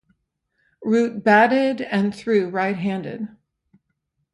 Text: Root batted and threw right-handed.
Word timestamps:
Root 0.81 1.23
batted 1.23 1.79
and 1.79 2.15
threw 2.15 2.49
right-handed. 2.49 3.27